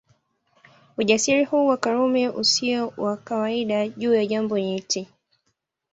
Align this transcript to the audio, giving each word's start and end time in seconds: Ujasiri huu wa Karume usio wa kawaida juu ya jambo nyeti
Ujasiri 0.97 1.43
huu 1.43 1.67
wa 1.67 1.77
Karume 1.77 2.29
usio 2.29 2.93
wa 2.97 3.17
kawaida 3.17 3.87
juu 3.89 4.13
ya 4.13 4.25
jambo 4.25 4.59
nyeti 4.59 5.07